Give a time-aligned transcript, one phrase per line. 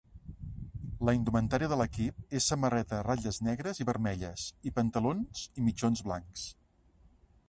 [1.09, 6.03] La indumentària de l'equip és samarreta de ratlles negres i vermelles, i pantalons i mitjons
[6.09, 6.47] blancs.